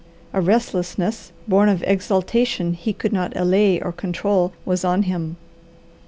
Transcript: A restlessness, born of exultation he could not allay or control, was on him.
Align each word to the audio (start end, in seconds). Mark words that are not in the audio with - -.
A 0.33 0.41
restlessness, 0.41 1.31
born 1.47 1.69
of 1.69 1.83
exultation 1.85 2.73
he 2.73 2.91
could 2.91 3.13
not 3.13 3.37
allay 3.37 3.79
or 3.79 3.91
control, 3.91 4.51
was 4.65 4.83
on 4.83 5.03
him. 5.03 5.37